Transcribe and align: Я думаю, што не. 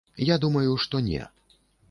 Я 0.29 0.37
думаю, 0.45 0.71
што 0.87 1.03
не. 1.11 1.21